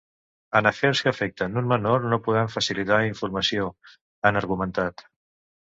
En 0.59 0.69
afers 0.69 1.01
que 1.05 1.11
afecten 1.11 1.59
un 1.61 1.69
menor 1.73 2.09
no 2.15 2.19
podem 2.29 2.49
facilitar 2.57 2.99
informació, 3.13 3.71
han 4.31 4.45
argumentat. 4.45 5.11